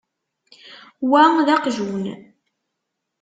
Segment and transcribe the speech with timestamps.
[1.09, 2.05] Wa d aqjun.